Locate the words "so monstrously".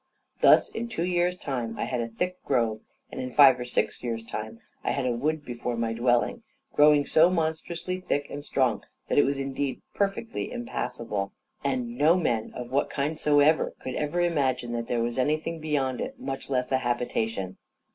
7.05-7.99